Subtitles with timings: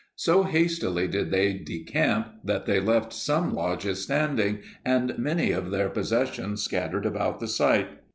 [0.15, 5.89] So hastily did they decamp that they left some lodges standing and many of their
[5.89, 7.99] possessions scattered about the site.